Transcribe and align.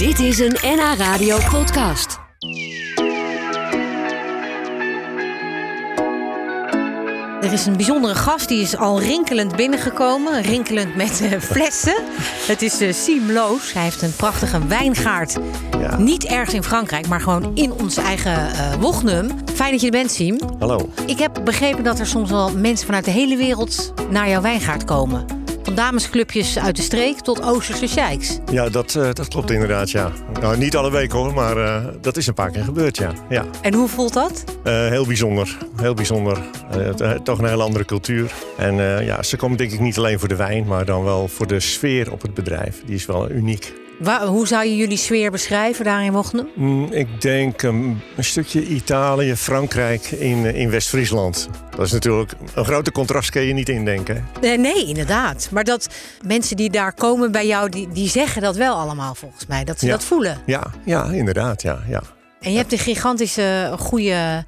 Dit 0.00 0.18
is 0.18 0.38
een 0.38 0.56
NH 0.62 0.94
Radio 0.98 1.38
podcast. 1.50 2.18
Er 7.40 7.52
is 7.52 7.66
een 7.66 7.76
bijzondere 7.76 8.14
gast, 8.14 8.48
die 8.48 8.60
is 8.60 8.76
al 8.76 9.00
rinkelend 9.00 9.56
binnengekomen. 9.56 10.42
Rinkelend 10.42 10.96
met 10.96 11.20
eh, 11.20 11.38
flessen. 11.40 11.94
Het 12.46 12.62
is 12.62 12.80
eh 12.80 12.92
Siem 12.92 13.32
Loos. 13.32 13.72
Hij 13.72 13.82
heeft 13.82 14.02
een 14.02 14.16
prachtige 14.16 14.66
wijngaard. 14.66 15.38
Ja. 15.78 15.98
Niet 15.98 16.24
ergens 16.24 16.54
in 16.54 16.62
Frankrijk, 16.62 17.08
maar 17.08 17.20
gewoon 17.20 17.50
in 17.54 17.72
ons 17.72 17.96
eigen 17.96 18.52
eh 18.52 18.74
Wochnum. 18.74 19.28
Fijn 19.54 19.70
dat 19.70 19.80
je 19.80 19.86
er 19.86 19.92
bent, 19.92 20.10
Siem. 20.10 20.38
Hallo. 20.58 20.88
Ik 21.06 21.18
heb 21.18 21.40
begrepen 21.44 21.84
dat 21.84 21.98
er 21.98 22.06
soms 22.06 22.30
wel 22.30 22.56
mensen 22.56 22.86
vanuit 22.86 23.04
de 23.04 23.10
hele 23.10 23.36
wereld 23.36 23.92
naar 24.10 24.28
jouw 24.28 24.40
wijngaard 24.40 24.84
komen. 24.84 25.39
Van 25.70 25.78
damesclubjes 25.78 26.58
uit 26.58 26.76
de 26.76 26.82
streek 26.82 27.20
tot 27.20 27.42
Oosterse 27.42 27.86
sheiks. 27.86 28.38
Ja, 28.52 28.68
dat, 28.68 28.94
eh, 28.94 29.12
dat 29.12 29.28
klopt 29.28 29.50
inderdaad, 29.50 29.90
ja. 29.90 30.12
Nou, 30.40 30.56
niet 30.56 30.76
alle 30.76 30.90
weken 30.90 31.18
hoor, 31.18 31.34
maar 31.34 31.56
eh, 31.56 31.84
dat 32.00 32.16
is 32.16 32.26
een 32.26 32.34
paar 32.34 32.50
keer 32.50 32.64
gebeurd, 32.64 32.96
ja. 32.96 33.12
ja. 33.28 33.44
En 33.60 33.74
hoe 33.74 33.88
voelt 33.88 34.12
dat? 34.12 34.44
Eh, 34.64 34.88
heel 34.88 35.06
bijzonder, 35.06 35.56
heel 35.76 35.94
bijzonder. 35.94 36.38
Toch 37.22 37.38
een 37.38 37.48
heel 37.48 37.62
andere 37.62 37.84
cultuur. 37.84 38.32
En 38.56 38.74
ja, 39.04 39.22
ze 39.22 39.36
komen 39.36 39.58
denk 39.58 39.72
ik 39.72 39.80
niet 39.80 39.98
alleen 39.98 40.18
voor 40.18 40.28
de 40.28 40.36
wijn, 40.36 40.66
maar 40.66 40.84
dan 40.84 41.04
wel 41.04 41.28
voor 41.28 41.46
de 41.46 41.60
sfeer 41.60 42.12
op 42.12 42.22
het 42.22 42.34
bedrijf. 42.34 42.82
Die 42.84 42.94
is 42.94 43.06
wel 43.06 43.30
uniek. 43.30 43.72
Hoe 44.26 44.46
zou 44.46 44.64
je 44.66 44.76
jullie 44.76 44.96
sfeer 44.96 45.30
beschrijven 45.30 45.84
daar 45.84 46.04
in? 46.04 46.14
Mm, 46.54 46.92
ik 46.92 47.20
denk 47.20 47.62
een, 47.62 48.00
een 48.16 48.24
stukje 48.24 48.66
Italië, 48.66 49.36
Frankrijk 49.36 50.10
in, 50.10 50.46
eh, 50.46 50.54
in 50.54 50.70
West-Friesland. 50.70 51.48
Dat 51.76 51.86
is 51.86 51.92
natuurlijk 51.92 52.32
een 52.54 52.64
grote 52.64 52.92
contrast, 52.92 53.30
kun 53.30 53.42
je 53.42 53.52
niet 53.52 53.68
indenken. 53.68 54.26
Eh, 54.42 54.58
nee, 54.58 54.86
inderdaad. 54.86 55.48
Maar 55.52 55.64
dat 55.64 55.88
mensen 56.26 56.56
die 56.56 56.70
daar 56.70 56.92
komen 56.94 57.32
bij 57.32 57.46
jou, 57.46 57.68
die, 57.68 57.88
die 57.88 58.08
zeggen 58.08 58.42
dat 58.42 58.56
wel 58.56 58.74
allemaal 58.74 59.14
volgens 59.14 59.46
mij. 59.46 59.64
Dat 59.64 59.78
ze 59.78 59.86
Ja. 59.86 59.92
dat 59.92 60.04
voelen. 60.04 60.38
Ja, 60.46 60.70
ja, 60.84 61.04
inderdaad, 61.04 61.62
ja. 61.62 61.78
ja. 61.88 62.02
En 62.40 62.50
je 62.52 62.56
hebt 62.58 62.72
een 62.72 62.78
gigantische 62.78 63.74
goede 63.78 64.44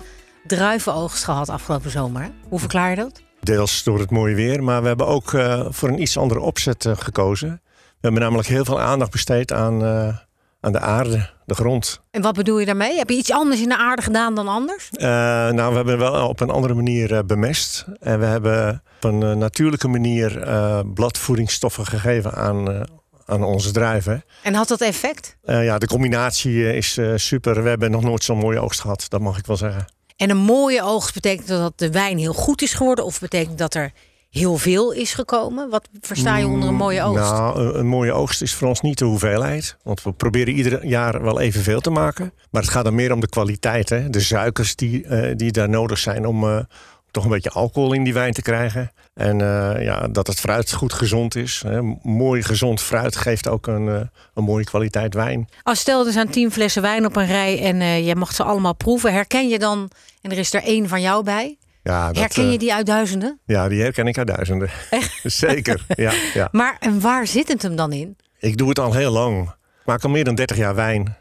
druivenoogst 0.47 1.25
gehad 1.25 1.49
afgelopen 1.49 1.91
zomer. 1.91 2.31
Hoe 2.49 2.59
verklaar 2.59 2.91
je 2.91 2.97
dat? 2.97 3.21
Deels 3.41 3.83
door 3.83 3.99
het 3.99 4.11
mooie 4.11 4.35
weer, 4.35 4.63
maar 4.63 4.83
we 4.83 4.89
hebben 4.89 5.07
ook 5.07 5.33
eh, 5.35 5.67
voor 5.71 5.89
een 5.89 6.03
iets 6.03 6.17
andere 6.19 6.41
opzet 6.41 6.85
eh, 6.85 6.93
gekozen. 6.97 7.62
We 8.03 8.09
hebben 8.09 8.27
namelijk 8.27 8.49
heel 8.49 8.65
veel 8.65 8.81
aandacht 8.81 9.11
besteed 9.11 9.53
aan, 9.53 9.85
eh, 9.85 10.17
aan 10.61 10.73
de 10.73 10.81
aarde, 10.81 11.31
de 11.47 11.55
grond. 11.55 12.01
En 12.11 12.23
wat 12.23 12.35
bedoel 12.35 12.59
je 12.59 12.67
daarmee? 12.67 12.99
Heb 12.99 13.11
je 13.11 13.17
iets 13.17 13.33
anders 13.33 13.61
in 13.61 13.69
de 13.69 13.77
aarde 13.77 14.03
gedaan 14.03 14.35
dan 14.35 14.49
anders? 14.49 14.89
Eh, 14.91 15.07
nou, 15.51 15.71
we 15.71 15.77
hebben 15.77 15.99
wel 15.99 16.29
op 16.29 16.41
een 16.41 16.51
andere 16.51 16.75
manier 16.75 17.15
eh, 17.15 17.19
bemest. 17.27 17.85
En 18.01 18.19
we 18.19 18.25
hebben 18.25 18.83
op 18.97 19.05
een 19.05 19.39
natuurlijke 19.39 19.89
manier 19.89 20.47
bladvoedingsstoffen 20.95 21.87
gegeven 21.87 22.35
aan, 22.35 22.87
aan 23.27 23.45
onze 23.45 23.71
druiven. 23.71 24.25
En 24.43 24.55
had 24.55 24.69
dat 24.69 24.81
effect? 24.81 25.37
Ja, 25.43 25.79
de 25.79 25.87
combinatie 25.87 26.77
is 26.77 26.99
super. 27.15 27.63
We 27.63 27.69
hebben 27.69 27.91
nog 27.91 28.03
nooit 28.03 28.25
zo'n 28.25 28.39
mooie 28.39 28.61
oogst 28.61 28.81
gehad, 28.81 29.05
dat 29.09 29.21
mag 29.21 29.39
ik 29.39 29.47
wel 29.47 29.57
zeggen. 29.57 29.85
En 30.17 30.31
een 30.31 30.37
mooie 30.37 30.83
oogst 30.83 31.15
betekent 31.15 31.49
dat 31.49 31.79
de 31.79 31.91
wijn 31.91 32.19
heel 32.19 32.33
goed 32.33 32.63
is 32.63 32.75
geworden? 32.75 33.05
Of 33.05 33.21
betekent 33.21 33.59
dat 33.59 33.75
er 33.75 33.93
heel 34.33 34.57
veel 34.57 34.93
is 34.93 35.15
gekomen? 35.15 35.71
Wat 35.71 35.89
versta 36.01 36.37
je 36.37 36.47
onder 36.47 36.69
een 36.69 36.75
mooie 36.75 37.03
oogst? 37.03 37.31
Nou, 37.31 37.61
een, 37.61 37.79
een 37.79 37.87
mooie 37.87 38.13
oogst 38.13 38.43
is 38.43 38.55
voor 38.55 38.69
ons 38.69 38.81
niet 38.81 38.99
de 38.99 39.05
hoeveelheid. 39.05 39.77
Want 39.83 40.03
we 40.03 40.13
proberen 40.13 40.55
ieder 40.55 40.87
jaar 40.87 41.23
wel 41.23 41.41
evenveel 41.41 41.81
te 41.81 41.91
maken. 41.91 42.33
Maar 42.51 42.63
het 42.63 42.71
gaat 42.71 42.85
dan 42.85 42.95
meer 42.95 43.13
om 43.13 43.21
de 43.21 43.29
kwaliteit. 43.29 43.89
Hè? 43.89 44.11
De 44.11 44.21
suikers 44.21 44.77
die, 44.77 45.07
eh, 45.07 45.37
die 45.37 45.53
daar 45.53 45.69
nodig 45.69 45.99
zijn 45.99 46.27
om 46.27 46.45
eh, 46.45 46.59
toch 47.11 47.25
een 47.25 47.31
beetje 47.31 47.51
alcohol 47.51 47.93
in 47.93 48.05
die 48.05 48.15
wijn 48.15 48.33
te 48.33 48.43
krijgen. 48.43 48.93
En 49.15 49.41
eh, 49.41 49.85
ja, 49.85 50.09
dat 50.09 50.27
het 50.27 50.41
fruit 50.41 50.73
goed 50.73 50.93
gezond 50.93 51.37
is. 51.37 51.63
Hè? 51.67 51.83
Mooi 52.03 52.43
gezond 52.43 52.81
fruit 52.81 53.17
geeft 53.17 53.49
ook 53.49 53.67
een, 53.67 54.11
een 54.35 54.45
mooie 54.45 54.65
kwaliteit 54.65 55.15
wijn. 55.15 55.49
Als 55.63 55.81
stel 55.81 56.07
er 56.07 56.13
zijn 56.13 56.31
tien 56.31 56.53
flessen 56.53 56.83
wijn 56.83 57.07
op 57.07 57.17
een 57.17 57.27
rij 57.27 57.63
en 57.63 58.05
je 58.05 58.17
mag 58.17 58.35
ze 58.35 58.43
allemaal 58.43 58.75
proeven. 58.75 59.13
Herken 59.13 59.49
je 59.49 59.59
dan, 59.59 59.91
en 60.21 60.31
er 60.31 60.39
is 60.39 60.55
er 60.55 60.63
één 60.63 60.89
van 60.89 61.01
jou 61.01 61.25
bij. 61.25 61.57
Ja, 61.83 62.07
dat, 62.07 62.17
Herken 62.17 62.47
je 62.47 62.53
eh, 62.53 62.59
die 62.59 62.75
uit 62.75 62.87
duizenden? 62.87 63.41
ja, 63.45 63.69
die 63.69 63.83
herken 63.83 64.07
ik 64.07 64.19
uit 64.19 64.27
duizenden. 64.27 64.71
Zeker, 65.23 65.85
ja, 65.89 66.13
ja. 66.35 66.49
Maar 66.53 66.77
en 66.81 67.01
waar 67.01 67.27
zit 67.27 67.49
het 67.49 67.63
hem 67.63 67.77
dan 67.77 67.93
in? 67.93 68.17
Ik 68.39 68.57
doe 68.57 68.69
het 68.69 68.79
al 68.79 68.93
heel 68.93 69.13
lang. 69.13 69.49
Ik 69.49 69.87
maak 69.87 70.05
al 70.05 70.11
meer 70.11 70.25
dan 70.25 70.35
30 70.35 70.57
jaar 70.57 70.75
wijn. 70.75 71.17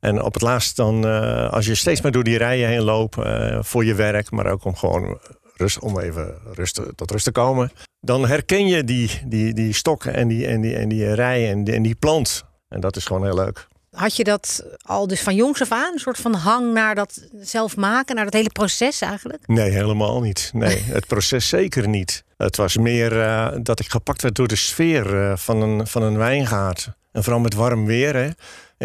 En 0.00 0.22
op 0.22 0.32
het 0.32 0.42
laatst 0.42 0.76
dan, 0.76 1.06
eh, 1.06 1.52
als 1.52 1.66
je 1.66 1.74
steeds 1.74 2.00
maar 2.00 2.12
door 2.12 2.24
die 2.24 2.38
rijen 2.38 2.68
heen 2.68 2.82
loopt, 2.82 3.18
eh, 3.18 3.58
voor 3.60 3.84
je 3.84 3.94
werk, 3.94 4.30
maar 4.30 4.46
ook 4.46 4.64
om 4.64 4.76
gewoon 4.76 5.18
rust, 5.54 5.78
om 5.78 5.98
even 5.98 6.34
rust, 6.54 6.80
tot 6.94 7.10
rust 7.10 7.24
te 7.24 7.32
komen, 7.32 7.70
dan 8.00 8.26
herken 8.26 8.66
je 8.66 8.84
die, 8.84 9.10
die, 9.26 9.54
die 9.54 9.72
stokken 9.72 10.14
en 10.14 10.28
die, 10.28 10.46
en 10.46 10.60
die, 10.60 10.76
en 10.76 10.88
die 10.88 11.14
rijen 11.14 11.50
en 11.50 11.64
die, 11.64 11.74
en 11.74 11.82
die 11.82 11.94
plant. 11.94 12.44
En 12.68 12.80
dat 12.80 12.96
is 12.96 13.04
gewoon 13.04 13.24
heel 13.24 13.34
leuk. 13.34 13.66
Had 13.96 14.16
je 14.16 14.24
dat 14.24 14.64
al 14.82 15.06
dus 15.06 15.20
van 15.20 15.34
jongs 15.34 15.60
af 15.60 15.72
aan? 15.72 15.92
Een 15.92 15.98
soort 15.98 16.18
van 16.18 16.34
hang 16.34 16.72
naar 16.72 16.94
dat 16.94 17.20
zelf 17.40 17.76
maken, 17.76 18.14
naar 18.14 18.24
dat 18.24 18.32
hele 18.32 18.50
proces 18.50 19.00
eigenlijk? 19.00 19.46
Nee, 19.46 19.70
helemaal 19.70 20.20
niet. 20.20 20.50
Nee, 20.54 20.82
het 20.98 21.06
proces 21.06 21.48
zeker 21.48 21.88
niet. 21.88 22.24
Het 22.36 22.56
was 22.56 22.76
meer 22.76 23.20
eh, 23.20 23.48
dat 23.62 23.80
ik 23.80 23.90
gepakt 23.90 24.22
werd 24.22 24.34
door 24.34 24.48
de 24.48 24.56
sfeer 24.56 25.22
eh, 25.22 25.36
van, 25.36 25.62
een, 25.62 25.86
van 25.86 26.02
een 26.02 26.16
wijngaard. 26.16 26.88
En 27.12 27.22
vooral 27.22 27.40
met 27.40 27.54
warm 27.54 27.86
weer. 27.86 28.14
Hè. 28.14 28.28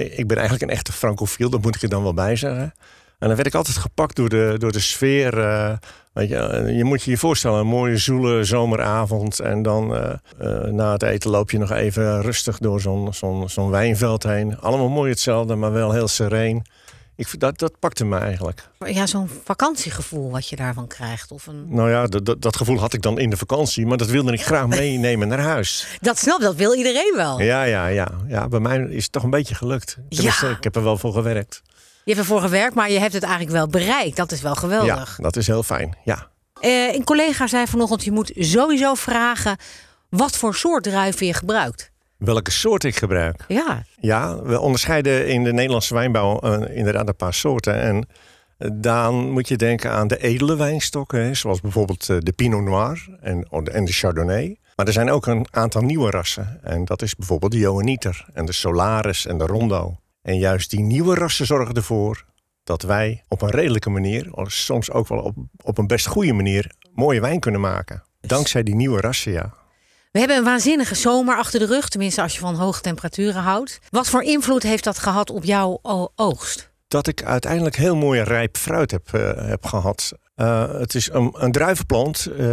Ik 0.01 0.27
ben 0.27 0.38
eigenlijk 0.38 0.61
een 0.61 0.77
echte 0.77 0.91
francofiel, 0.91 1.49
dat 1.49 1.61
moet 1.61 1.75
ik 1.75 1.81
er 1.81 1.89
dan 1.89 2.03
wel 2.03 2.13
bij 2.13 2.35
zeggen. 2.35 2.73
En 3.21 3.27
dan 3.27 3.35
werd 3.35 3.47
ik 3.47 3.55
altijd 3.55 3.77
gepakt 3.77 4.15
door 4.15 4.29
de, 4.29 4.55
door 4.57 4.71
de 4.71 4.79
sfeer. 4.79 5.39
eh, 5.39 5.77
weet 6.13 6.29
je, 6.29 6.73
je 6.75 6.83
moet 6.83 7.03
je 7.03 7.11
je 7.11 7.17
voorstellen, 7.17 7.59
een 7.59 7.67
mooie 7.67 7.97
zoele 7.97 8.43
zomeravond. 8.43 9.39
En 9.39 9.61
dan 9.61 9.95
eh, 9.95 10.11
eh, 10.39 10.71
na 10.71 10.91
het 10.91 11.03
eten 11.03 11.29
loop 11.29 11.51
je 11.51 11.57
nog 11.57 11.71
even 11.71 12.21
rustig 12.21 12.57
door 12.57 12.81
zo'n 12.81 13.13
zo'n 13.13 13.49
zo'n 13.49 13.69
wijnveld 13.69 14.23
heen. 14.23 14.59
Allemaal 14.59 14.89
mooi 14.89 15.09
hetzelfde, 15.09 15.55
maar 15.55 15.71
wel 15.71 15.91
heel 15.91 16.07
sereen. 16.07 16.65
Ik, 17.15 17.39
dat, 17.39 17.59
dat 17.59 17.79
pakte 17.79 18.05
me 18.05 18.17
eigenlijk. 18.17 18.67
Ja, 18.85 19.05
zo'n 19.05 19.29
vakantiegevoel 19.43 20.31
wat 20.31 20.49
je 20.49 20.55
daarvan 20.55 20.87
krijgt. 20.87 21.31
Of 21.31 21.47
een... 21.47 21.65
Nou 21.67 21.89
ja, 21.89 22.07
dat, 22.39 22.55
gevoel 22.55 22.79
had 22.79 22.93
ik 22.93 23.01
dan 23.01 23.19
in 23.19 23.29
de 23.29 23.37
vakantie, 23.37 23.85
maar 23.85 23.97
dat 23.97 24.07
wilde 24.07 24.31
ik 24.31 24.43
graag 24.43 24.67
meenemen 24.83 25.27
naar 25.27 25.39
huis. 25.39 25.87
Dat 25.99 26.17
snap, 26.17 26.41
dat 26.41 26.55
wil 26.55 26.75
iedereen 26.75 27.13
wel. 27.15 27.41
Ja, 27.41 27.63
ja, 27.63 27.87
ja. 27.87 28.07
ja 28.27 28.47
bij 28.47 28.59
mij 28.59 28.79
is 28.79 29.03
het 29.03 29.11
toch 29.11 29.23
een 29.23 29.29
beetje 29.29 29.55
gelukt. 29.55 29.97
Ja. 30.09 30.47
ik 30.47 30.63
heb 30.63 30.75
er 30.75 30.83
wel 30.83 30.97
voor 30.97 31.13
gewerkt. 31.13 31.61
Je 32.03 32.12
hebt 32.13 32.17
ervoor 32.19 32.41
gewerkt, 32.41 32.75
maar 32.75 32.91
je 32.91 33.00
hebt 33.00 33.13
het 33.13 33.23
eigenlijk 33.23 33.53
wel 33.53 33.67
bereikt. 33.67 34.16
Dat 34.16 34.31
is 34.31 34.41
wel 34.41 34.53
Ja, 34.53 34.59
geweldig. 34.59 35.17
dat 35.22 35.35
is 35.35 35.47
heel 35.47 35.63
fijn. 35.63 35.97
Ja. 36.03 36.28
Eh, 36.59 36.94
een 36.94 37.03
collega 37.03 37.47
zei 37.47 37.67
vanochtend, 37.67 38.03
je 38.03 38.12
moet 38.12 38.31
sowieso 38.35 38.94
vragen 38.94 39.57
wat 40.09 40.38
voor 40.38 40.56
soort 40.56 40.84
druiven 40.84 41.25
je 41.25 41.34
gebruikt. 41.34 41.91
Welke 42.17 42.51
soort 42.51 42.84
ik 42.84 42.95
gebruik? 42.95 43.45
Ja, 43.47 43.84
Ja, 44.00 44.41
we 44.41 44.59
onderscheiden 44.59 45.28
in 45.28 45.44
de 45.44 45.53
Nederlandse 45.53 45.94
wijnbouw 45.94 46.40
eh, 46.40 46.78
inderdaad 46.78 47.07
een 47.07 47.16
paar 47.16 47.34
soorten. 47.34 47.75
En 47.81 48.07
eh, 48.57 48.69
dan 48.73 49.29
moet 49.31 49.47
je 49.47 49.56
denken 49.56 49.91
aan 49.91 50.07
de 50.07 50.17
edele 50.17 50.56
wijnstokken, 50.56 51.23
hè, 51.23 51.34
zoals 51.34 51.61
bijvoorbeeld 51.61 52.06
de 52.06 52.34
Pinot 52.35 52.61
Noir 52.63 53.07
en, 53.22 53.47
en 53.72 53.85
de 53.85 53.91
Chardonnay. 53.91 54.57
Maar 54.75 54.88
er 54.88 54.94
zijn 54.94 55.11
ook 55.11 55.25
een 55.25 55.47
aantal 55.51 55.81
nieuwe 55.81 56.09
rassen. 56.09 56.59
En 56.63 56.85
dat 56.85 57.01
is 57.01 57.16
bijvoorbeeld 57.16 57.51
de 57.51 57.57
Johanniter 57.57 58.25
en 58.34 58.45
de 58.45 58.51
Solaris 58.53 59.25
en 59.25 59.38
de 59.38 59.45
Rondo. 59.45 59.97
En 60.21 60.37
juist 60.37 60.69
die 60.69 60.79
nieuwe 60.79 61.15
rassen 61.15 61.45
zorgen 61.45 61.75
ervoor 61.75 62.25
dat 62.63 62.81
wij 62.81 63.23
op 63.27 63.41
een 63.41 63.49
redelijke 63.49 63.89
manier, 63.89 64.33
of 64.33 64.51
soms 64.51 64.91
ook 64.91 65.07
wel 65.07 65.19
op, 65.19 65.35
op 65.63 65.77
een 65.77 65.87
best 65.87 66.07
goede 66.07 66.33
manier, 66.33 66.71
mooie 66.93 67.21
wijn 67.21 67.39
kunnen 67.39 67.61
maken. 67.61 68.03
Dankzij 68.21 68.63
die 68.63 68.75
nieuwe 68.75 69.01
rassen, 69.01 69.31
ja. 69.31 69.53
we 70.11 70.19
hebben 70.19 70.37
een 70.37 70.43
waanzinnige 70.43 70.95
zomer 70.95 71.37
achter 71.37 71.59
de 71.59 71.65
rug. 71.65 71.89
Tenminste, 71.89 72.21
als 72.21 72.33
je 72.33 72.39
van 72.39 72.55
hoge 72.55 72.81
temperaturen 72.81 73.41
houdt. 73.41 73.79
Wat 73.89 74.09
voor 74.09 74.23
invloed 74.23 74.63
heeft 74.63 74.83
dat 74.83 74.99
gehad 74.99 75.29
op 75.29 75.43
jouw 75.43 75.79
oogst? 76.15 76.71
dat 76.91 77.07
ik 77.07 77.23
uiteindelijk 77.23 77.75
heel 77.75 77.95
mooi 77.95 78.21
rijp 78.21 78.57
fruit 78.57 78.91
heb, 78.91 79.13
eh, 79.13 79.47
heb 79.47 79.65
gehad. 79.65 80.11
Eh, 80.35 80.73
het 80.73 80.95
is 80.95 81.09
een, 81.11 81.35
een 81.37 81.51
druivenplant 81.51 82.25
eh, 82.25 82.47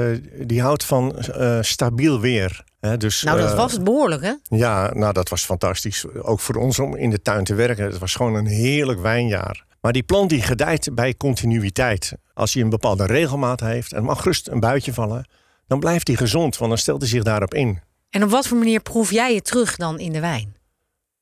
die 0.46 0.62
houdt 0.62 0.84
van 0.84 1.14
stabiel 1.60 2.20
weer. 2.20 2.64
Dus, 2.98 3.22
Nou, 3.22 3.40
dat 3.40 3.50
eh, 3.50 3.56
was 3.56 3.72
het 3.72 3.84
behoorlijk, 3.84 4.22
hè? 4.22 4.32
Ja, 4.42 4.92
nou 4.94 5.12
dat 5.12 5.28
was 5.28 5.44
fantastisch. 5.44 6.04
Ook 6.22 6.40
voor 6.40 6.54
ons 6.54 6.78
om 6.78 6.96
in 6.96 7.10
de 7.10 7.22
tuin 7.22 7.44
te 7.44 7.54
werken. 7.54 7.84
Het 7.84 7.98
was 7.98 8.14
gewoon 8.14 8.34
een 8.34 8.46
heerlijk 8.46 9.00
wijnjaar. 9.00 9.64
Maar 9.80 9.92
die 9.92 10.02
plant 10.02 10.30
die 10.30 10.42
gedijt 10.42 10.94
bij 10.94 11.14
continuïteit. 11.14 12.12
Als 12.34 12.54
hij 12.54 12.62
een 12.62 12.70
bepaalde 12.70 13.06
regelmaat 13.06 13.60
heeft 13.60 13.92
en 13.92 14.04
mag 14.04 14.24
rust 14.24 14.48
een 14.48 14.60
buitje 14.60 14.92
vallen, 14.92 15.28
dan 15.66 15.80
blijft 15.80 16.06
hij 16.06 16.16
gezond, 16.16 16.56
want 16.56 16.70
dan 16.70 16.80
stelt 16.80 17.00
hij 17.00 17.10
zich 17.10 17.22
daarop 17.22 17.54
in. 17.54 17.80
En 18.10 18.22
op 18.22 18.30
wat 18.30 18.46
voor 18.46 18.58
manier 18.58 18.80
proef 18.80 19.10
jij 19.10 19.34
het 19.34 19.44
terug 19.44 19.76
dan 19.76 19.98
in 19.98 20.12
de 20.12 20.20
wijn? 20.20 20.56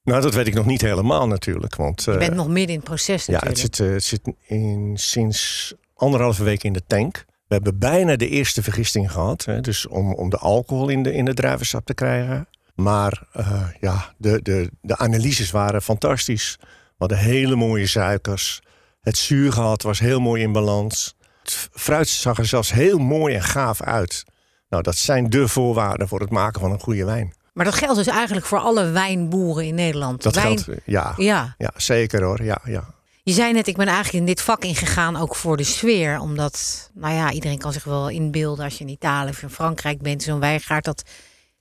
Nou, 0.03 0.23
dat 0.23 0.35
weet 0.35 0.47
ik 0.47 0.55
nog 0.55 0.67
niet 0.67 0.81
helemaal 0.81 1.27
natuurlijk. 1.27 1.77
Want, 1.77 2.03
Je 2.05 2.13
eh, 2.13 2.19
bent 2.19 2.35
nog 2.35 2.49
midden 2.49 2.71
in 2.71 2.77
het 2.77 2.85
proces 2.89 3.27
Ja, 3.27 3.33
natuurlijk. 3.33 3.63
het 3.63 3.77
zit, 3.77 3.87
eh, 3.87 3.93
het 3.93 4.05
zit 4.05 4.21
in, 4.47 4.93
sinds 4.95 5.75
anderhalve 5.95 6.45
week 6.45 6.63
in 6.63 6.73
de 6.73 6.83
tank. 6.87 7.25
We 7.49 7.55
hebben 7.55 7.79
bijna 7.79 8.17
de 8.17 8.29
eerste 8.29 8.63
vergisting 8.63 9.13
gehad. 9.13 9.45
Hè, 9.45 9.61
dus 9.61 9.87
om, 9.87 10.15
om 10.15 10.31
de 10.31 10.39
alcohol 10.39 10.89
in 10.89 11.03
de, 11.03 11.13
in 11.13 11.25
de 11.25 11.35
druivensap 11.35 11.85
te 11.85 11.95
krijgen. 11.95 12.49
Maar 12.75 13.23
eh, 13.33 13.63
ja, 13.81 14.15
de, 14.17 14.43
de, 14.43 14.71
de 14.81 14.97
analyses 14.97 15.51
waren 15.51 15.83
fantastisch. 15.83 16.57
We 16.61 16.67
hadden 16.99 17.19
hele 17.19 17.57
mooie 17.57 17.87
suikers. 17.87 18.61
Het 19.01 19.17
zuurgehalte 19.17 19.87
was 19.87 19.99
heel 19.99 20.21
mooi 20.21 20.43
in 20.43 20.53
balans. 20.53 21.15
Het 21.43 21.69
fruit 21.73 22.09
zag 22.09 22.39
er 22.39 22.47
zelfs 22.47 22.73
heel 22.73 22.99
mooi 22.99 23.35
en 23.35 23.43
gaaf 23.43 23.83
uit. 23.83 24.25
Nou, 24.69 24.83
dat 24.83 24.97
zijn 24.97 25.31
de 25.31 25.49
voorwaarden 25.49 26.09
voor 26.09 26.21
het 26.21 26.31
maken 26.31 26.61
van 26.61 26.73
een 26.73 26.81
goede 26.81 27.05
wijn. 27.05 27.35
Maar 27.53 27.65
dat 27.65 27.75
geldt 27.75 27.97
dus 27.97 28.07
eigenlijk 28.07 28.47
voor 28.47 28.59
alle 28.59 28.91
wijnboeren 28.91 29.65
in 29.65 29.75
Nederland. 29.75 30.23
Dat 30.23 30.35
Wijn... 30.35 30.59
geldt, 30.59 30.81
ja. 30.85 31.15
Ja, 31.17 31.55
Ja, 31.59 31.71
zeker 31.77 32.23
hoor. 32.23 32.43
Ja, 32.43 32.59
ja. 32.65 32.95
Je 33.27 33.33
zei 33.33 33.53
net, 33.53 33.67
ik 33.67 33.77
ben 33.77 33.87
eigenlijk 33.87 34.17
in 34.17 34.25
dit 34.25 34.41
vak 34.41 34.63
ingegaan 34.65 35.17
ook 35.17 35.37
voor 35.37 35.57
de 35.57 35.65
sfeer. 35.65 36.19
Omdat, 36.21 36.91
nou 36.95 37.15
ja, 37.15 37.31
iedereen 37.33 37.59
kan 37.59 37.73
zich 37.73 37.85
wel 37.85 38.09
inbeelden 38.09 38.65
als 38.65 38.79
je 38.79 38.85
in 38.85 38.91
Italië 38.91 39.31
of 39.31 39.43
in 39.43 39.51
Frankrijk 39.51 40.03
bent, 40.03 40.23
zo'n 40.23 40.41
wijngaard, 40.41 40.85
dat, 40.85 41.03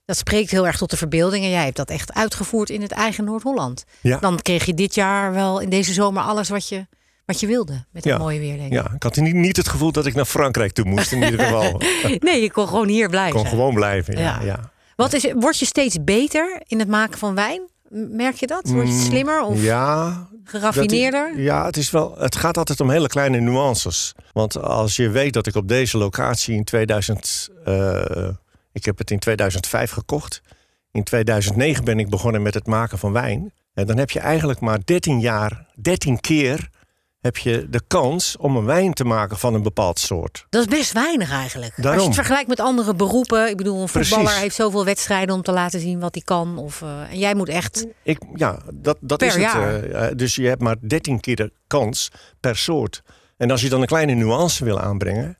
dat 0.04 0.16
spreekt 0.16 0.50
heel 0.50 0.66
erg 0.66 0.76
tot 0.76 0.90
de 0.90 0.96
verbeelding. 0.96 1.44
En 1.44 1.50
jij 1.50 1.64
hebt 1.64 1.76
dat 1.76 1.90
echt 1.90 2.12
uitgevoerd 2.14 2.70
in 2.70 2.82
het 2.82 2.92
eigen 2.92 3.24
Noord-Holland. 3.24 3.84
Ja. 4.00 4.18
Dan 4.18 4.42
kreeg 4.42 4.64
je 4.64 4.74
dit 4.74 4.94
jaar 4.94 5.32
wel 5.32 5.60
in 5.60 5.68
deze 5.70 5.92
zomer 5.92 6.22
alles 6.22 6.48
wat 6.48 6.68
je, 6.68 6.86
wat 7.24 7.40
je 7.40 7.46
wilde. 7.46 7.72
Met 7.72 8.04
het 8.04 8.12
Ja. 8.12 8.18
mooie 8.18 8.38
weer, 8.38 8.56
denk 8.56 8.66
ik. 8.66 8.72
ja, 8.72 8.90
ik 8.94 9.02
had 9.02 9.16
niet, 9.16 9.34
niet 9.34 9.56
het 9.56 9.68
gevoel 9.68 9.92
dat 9.92 10.06
ik 10.06 10.14
naar 10.14 10.24
Frankrijk 10.24 10.72
toe 10.72 10.84
moest 10.84 11.12
in 11.12 11.22
ieder 11.22 11.40
geval. 11.40 11.82
Ik 11.82 12.22
Nee, 12.28 12.42
je 12.42 12.50
kon 12.50 12.68
gewoon 12.68 12.88
hier 12.88 13.08
blijven. 13.08 13.40
kon 13.40 13.48
gewoon 13.48 13.74
blijven. 13.74 14.14
Ja, 14.18 14.20
Ja. 14.40 14.42
ja. 14.42 14.70
Wat 14.96 15.12
is, 15.12 15.32
word 15.32 15.58
je 15.58 15.64
steeds 15.66 15.96
beter 16.04 16.62
in 16.66 16.78
het 16.78 16.88
maken 16.88 17.18
van 17.18 17.34
wijn? 17.34 17.62
Merk 17.90 18.34
je 18.34 18.46
dat? 18.46 18.68
Word 18.70 18.86
je 18.88 18.92
Mm, 18.94 19.00
slimmer 19.00 19.40
of 19.42 19.62
Ja, 19.62 20.28
geraffineerder? 20.44 21.28
Dat- 21.34 21.38
ja, 21.44 21.64
het, 21.64 21.76
is 21.76 21.90
wel, 21.90 22.14
het 22.18 22.36
gaat 22.36 22.56
altijd 22.56 22.80
om 22.80 22.90
hele 22.90 23.08
kleine 23.08 23.40
nuances. 23.40 24.14
Want 24.32 24.62
als 24.62 24.96
je 24.96 25.08
weet 25.10 25.32
dat 25.32 25.46
ik 25.46 25.54
op 25.54 25.68
deze 25.68 25.98
locatie 25.98 26.54
in 26.54 26.64
2000... 26.64 27.48
eh, 27.64 28.28
ik 28.72 28.84
heb 28.84 28.98
het 28.98 29.10
in 29.10 29.18
2005 29.18 29.90
gekocht. 29.90 30.42
In 30.92 31.04
2009 31.04 31.84
ben 31.84 31.98
ik 31.98 32.10
begonnen 32.10 32.42
met 32.42 32.54
het 32.54 32.66
maken 32.66 32.98
van 32.98 33.12
wijn. 33.12 33.52
En 33.74 33.86
dan 33.86 33.98
heb 33.98 34.10
je 34.10 34.20
eigenlijk 34.20 34.60
maar 34.60 34.78
13 34.84 35.20
jaar, 35.20 35.66
13 35.74 36.20
keer... 36.20 36.68
heb 37.26 37.36
je 37.36 37.66
de 37.70 37.80
kans 37.86 38.36
om 38.38 38.56
een 38.56 38.64
wijn 38.64 38.92
te 38.92 39.04
maken 39.04 39.38
van 39.38 39.54
een 39.54 39.62
bepaald 39.62 39.98
soort. 39.98 40.46
Dat 40.50 40.60
is 40.70 40.78
best 40.78 40.92
weinig 40.92 41.30
eigenlijk. 41.32 41.68
Als 41.70 41.76
je 41.76 41.82
Daarom. 41.82 42.04
het 42.06 42.14
vergelijkt 42.14 42.48
met 42.48 42.60
andere 42.60 42.94
beroepen. 42.94 43.48
Ik 43.48 43.56
bedoel, 43.56 43.80
een 43.82 43.88
Precies. 43.90 44.14
voetballer 44.14 44.40
heeft 44.40 44.54
zoveel 44.54 44.84
wedstrijden 44.84 45.34
om 45.34 45.42
te 45.42 45.52
laten 45.52 45.80
zien 45.80 46.00
wat 46.00 46.14
hij 46.14 46.22
kan. 46.24 46.58
Of, 46.58 46.82
eh, 46.82 47.00
en 47.10 47.18
jij 47.18 47.34
moet 47.34 47.48
echt. 47.48 47.86
Ik, 48.02 48.18
ja, 48.34 48.58
dat, 48.74 48.96
dat 49.00 49.18
Per 49.18 49.26
is 49.26 49.32
het. 49.34 49.42
jaar. 49.42 49.82
eh, 49.84 50.06
eh, 50.08 50.16
dus 50.16 50.34
je 50.34 50.46
hebt 50.46 50.62
maar 50.62 50.76
13 50.80 51.20
keer 51.20 51.36
de 51.36 51.52
kans 51.66 52.10
per 52.40 52.56
soort. 52.56 53.02
En 53.36 53.50
als 53.50 53.60
je 53.60 53.68
dan 53.68 53.80
een 53.80 53.86
kleine 53.86 54.14
nuance 54.14 54.64
wil 54.64 54.80
aanbrengen, 54.80 55.38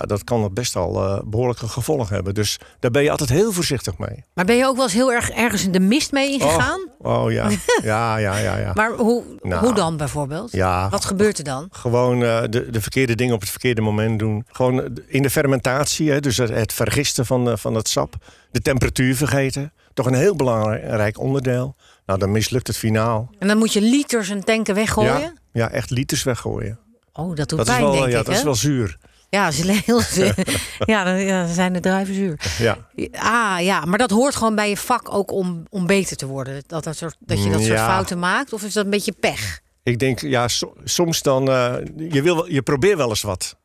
ja, 0.00 0.02
dat 0.06 0.24
kan 0.24 0.42
het 0.42 0.54
best 0.54 0.76
al 0.76 1.04
eh, 1.04 1.20
behoorlijke 1.24 1.68
gevolgen 1.68 2.14
hebben. 2.14 2.34
Dus 2.34 2.58
daar 2.80 2.90
ben 2.90 3.02
je 3.02 3.10
altijd 3.10 3.28
heel 3.28 3.52
voorzichtig 3.52 3.98
mee. 3.98 4.24
Maar 4.34 4.44
ben 4.44 4.56
je 4.56 4.66
ook 4.66 4.74
wel 4.76 4.84
eens 4.84 4.92
heel 4.92 5.12
erg 5.12 5.30
ergens 5.30 5.64
in 5.64 5.72
de 5.72 5.80
mist 5.80 6.12
mee 6.12 6.32
ingegaan? 6.32 6.88
Oh, 6.98 7.22
oh 7.22 7.32
ja. 7.32 7.48
ja, 7.82 8.16
ja, 8.16 8.36
ja, 8.38 8.56
ja. 8.56 8.70
Maar 8.74 8.92
hoe, 8.92 9.22
Nou. 9.42 9.64
hoe 9.64 9.74
dan 9.74 9.96
bijvoorbeeld? 9.96 10.52
ja, 10.52 10.88
Wat 10.88 11.04
gebeurt 11.04 11.38
er 11.38 11.44
dan? 11.44 11.68
gewoon 11.70 12.22
eh, 12.22 12.42
de, 12.50 12.70
de 12.70 12.80
verkeerde 12.80 13.14
dingen 13.14 13.34
op 13.34 13.40
het 13.40 13.50
verkeerde 13.50 13.80
moment 13.80 14.18
doen. 14.18 14.44
Gewoon 14.48 14.82
eh, 14.82 14.90
in 15.06 15.22
de 15.22 15.30
fermentatie, 15.30 16.10
hè, 16.10 16.20
dus 16.20 16.36
het, 16.36 16.48
het 16.50 16.72
vergisten 16.72 17.26
van, 17.26 17.58
van 17.58 17.74
het 17.74 17.88
sap. 17.88 18.14
De 18.50 18.60
temperatuur 18.60 19.16
vergeten. 19.16 19.72
Toch 19.94 20.06
een 20.06 20.14
heel 20.14 20.36
belangrijk 20.36 21.18
onderdeel. 21.20 21.76
Nou, 22.06 22.18
dan 22.18 22.32
mislukt 22.32 22.66
het 22.66 22.76
finaal. 22.76 23.30
En 23.38 23.48
dan 23.48 23.58
moet 23.58 23.72
je 23.72 23.80
liters 23.80 24.28
en 24.30 24.44
tanken 24.44 24.74
weggooien? 24.74 25.20
Ja, 25.20 25.32
ja, 25.52 25.70
echt 25.70 25.90
liters 25.90 26.22
weggooien. 26.22 26.78
Oh, 27.12 27.36
dat 27.36 27.48
doet 27.48 27.58
Dat 27.58 27.66
is 27.68 27.72
pijn, 27.74 27.84
wel, 27.84 27.92
denk 27.92 28.10
ja, 28.12 28.18
ik. 28.18 28.24
dat 28.26 28.34
is 28.34 28.42
wel 28.42 28.54
zuur. 28.54 28.98
Ja, 29.28 29.50
ze 29.50 29.82
heel 29.84 30.00
ja, 30.94 31.04
dan, 31.04 31.18
ja, 31.18 31.44
dan 31.44 31.54
zijn 31.54 31.72
de 31.72 31.80
druiven 31.80 32.14
zuur. 32.14 32.40
Ja. 32.58 32.78
Ah 33.12 33.56
ja, 33.60 33.84
maar 33.84 33.98
dat 33.98 34.10
hoort 34.10 34.36
gewoon 34.36 34.54
bij 34.54 34.68
je 34.68 34.76
vak 34.76 35.14
ook 35.14 35.32
om, 35.32 35.64
om 35.68 35.86
beter 35.86 36.16
te 36.16 36.26
worden. 36.26 36.62
Dat, 36.66 36.84
dat, 36.84 36.96
soort, 36.96 37.16
dat 37.18 37.42
je 37.42 37.50
dat 37.50 37.60
soort 37.60 37.72
Ja. 37.72 37.88
fouten 37.88 38.18
maakt? 38.18 38.52
Of 38.52 38.62
is 38.62 38.72
dat 38.72 38.84
een 38.84 38.90
beetje 38.90 39.12
pech? 39.12 39.60
Ik 39.82 39.98
denk, 39.98 40.20
ja, 40.20 40.48
so- 40.48 40.74
soms 40.84 41.22
dan, 41.22 41.48
eh, 41.50 41.74
je, 41.96 42.22
wil, 42.22 42.46
je 42.46 42.62
probeert 42.62 42.96
wel 42.96 43.08
eens 43.08 43.22
wat. 43.22 43.56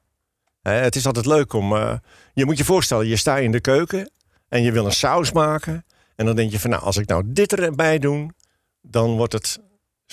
Hè, 0.61 0.71
het 0.73 0.95
is 0.95 1.05
altijd 1.05 1.25
leuk 1.25 1.53
om, 1.53 1.75
eh, 1.75 1.93
je 2.33 2.45
moet 2.45 2.57
je 2.57 2.63
voorstellen, 2.65 3.07
je 3.07 3.15
staat 3.15 3.39
in 3.39 3.51
de 3.51 3.59
keuken 3.61 4.11
en 4.49 4.63
je 4.63 4.71
wil 4.71 4.85
een 4.85 4.91
saus 4.91 5.31
maken. 5.31 5.85
En 6.15 6.25
dan 6.25 6.35
denk 6.35 6.51
je 6.51 6.59
van, 6.59 6.69
nou, 6.69 6.83
als 6.83 6.97
ik 6.97 7.07
nou 7.07 7.23
dit 7.25 7.53
erbij 7.53 7.99
doe, 7.99 8.29
dan 8.81 9.15
wordt 9.17 9.33
het 9.33 9.59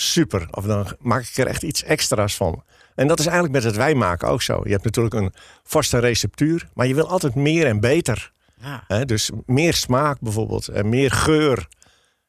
super. 0.00 0.48
Of 0.50 0.64
dan 0.64 0.86
maak 1.00 1.22
ik 1.22 1.36
er 1.36 1.46
echt 1.46 1.62
iets 1.62 1.82
extra's 1.82 2.36
van. 2.36 2.62
En 2.94 3.06
dat 3.06 3.18
is 3.18 3.24
eigenlijk 3.26 3.54
met 3.54 3.64
het 3.64 3.76
wijnmaken 3.76 4.28
ook 4.28 4.42
zo. 4.42 4.60
Je 4.64 4.70
hebt 4.70 4.84
natuurlijk 4.84 5.14
een 5.14 5.32
vaste 5.64 5.98
receptuur, 5.98 6.68
maar 6.74 6.86
je 6.86 6.94
wil 6.94 7.08
altijd 7.08 7.34
meer 7.34 7.66
en 7.66 7.80
beter. 7.80 8.32
Ja. 8.60 8.84
Hè, 8.86 9.04
dus 9.04 9.30
meer 9.46 9.74
smaak 9.74 10.20
bijvoorbeeld 10.20 10.68
en 10.68 10.88
meer 10.88 11.10
geur. 11.10 11.68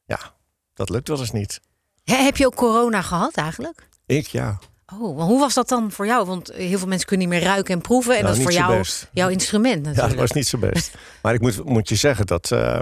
Ja, 0.05 0.19
dat 0.73 0.89
lukt 0.89 1.07
wel 1.07 1.19
eens 1.19 1.31
niet. 1.31 1.59
Hè, 2.03 2.15
Heb 2.15 2.37
je 2.37 2.45
ook 2.45 2.55
corona 2.55 3.01
gehad 3.01 3.35
eigenlijk? 3.35 3.87
Ik, 4.05 4.27
ja. 4.27 4.59
Oh, 4.99 5.17
maar 5.17 5.25
hoe 5.25 5.39
was 5.39 5.53
dat 5.53 5.69
dan 5.69 5.91
voor 5.91 6.05
jou? 6.05 6.25
Want 6.25 6.51
heel 6.53 6.77
veel 6.77 6.87
mensen 6.87 7.07
kunnen 7.07 7.27
niet 7.29 7.37
meer 7.39 7.47
ruiken 7.47 7.73
en 7.73 7.81
proeven. 7.81 8.17
En 8.17 8.23
Nou, 8.23 8.27
dat 8.37 8.37
is 8.37 8.43
voor 8.55 8.65
jou 8.65 8.77
best. 8.77 9.09
jouw 9.11 9.29
instrument 9.29 9.75
Ja, 9.85 9.91
natuurlijk. 9.91 10.09
dat 10.09 10.19
was 10.19 10.31
niet 10.31 10.47
zo 10.47 10.57
best. 10.57 10.91
maar 11.21 11.33
ik 11.33 11.41
moet, 11.41 11.63
moet 11.65 11.89
je 11.89 11.95
zeggen 11.95 12.25
dat 12.25 12.51
eh, 12.51 12.81